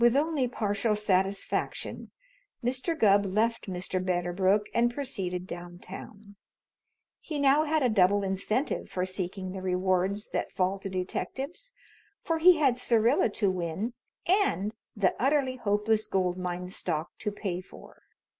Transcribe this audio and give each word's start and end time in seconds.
With 0.01 0.15
only 0.17 0.47
partial 0.47 0.95
satisfaction 0.95 2.09
Mr. 2.63 2.97
Gubb 2.97 3.23
left 3.23 3.69
Mr. 3.69 4.03
Medderbrook 4.03 4.65
and 4.73 4.91
proceeded 4.91 5.45
downtown. 5.45 6.37
He 7.19 7.37
now 7.37 7.65
had 7.65 7.83
a 7.83 7.89
double 7.89 8.23
incentive 8.23 8.89
for 8.89 9.05
seeking 9.05 9.51
the 9.51 9.61
rewards 9.61 10.29
that 10.31 10.51
fall 10.51 10.79
to 10.79 10.89
detectives, 10.89 11.71
for 12.23 12.39
he 12.39 12.57
had 12.57 12.77
Syrilla 12.77 13.29
to 13.33 13.51
win 13.51 13.93
and 14.25 14.73
the 14.95 15.13
Utterly 15.19 15.57
Hopeless 15.57 16.07
Gold 16.07 16.35
Mine 16.35 16.65
stock 16.67 17.11
to 17.19 17.31
pay 17.31 17.61
for. 17.61 18.01